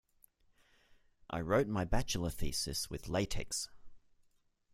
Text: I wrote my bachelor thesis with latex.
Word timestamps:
I 1.29 1.41
wrote 1.41 1.67
my 1.67 1.85
bachelor 1.85 2.31
thesis 2.31 2.89
with 2.89 3.07
latex. 3.07 3.69